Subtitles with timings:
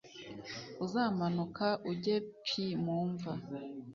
[0.85, 2.15] Uzamanuka ujye
[2.45, 2.47] p
[2.83, 3.33] mu mva